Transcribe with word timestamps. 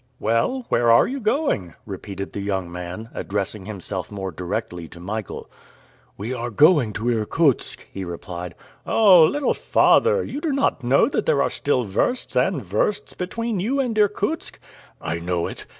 "Well, 0.19 0.65
where 0.69 0.89
are 0.89 1.05
you 1.05 1.19
going?" 1.19 1.75
repeated 1.85 2.33
the 2.33 2.39
young 2.41 2.71
man, 2.71 3.11
addressing 3.13 3.65
himself 3.65 4.11
more 4.11 4.31
directly 4.31 4.87
to 4.87 4.99
Michael. 4.99 5.47
"We 6.17 6.33
are 6.33 6.49
going 6.49 6.91
to 6.93 7.07
Irkutsk," 7.07 7.87
he 7.93 8.03
replied. 8.03 8.55
"Oh! 8.83 9.23
little 9.23 9.53
father, 9.53 10.23
you 10.23 10.41
do 10.41 10.51
not 10.51 10.83
know 10.83 11.07
that 11.07 11.27
there 11.27 11.43
are 11.43 11.51
still 11.51 11.83
versts 11.83 12.35
and 12.35 12.65
versts 12.65 13.13
between 13.13 13.59
you 13.59 13.79
and 13.79 13.95
Irkutsk?" 13.95 14.57
"I 14.99 15.19
know 15.19 15.45
it." 15.45 15.67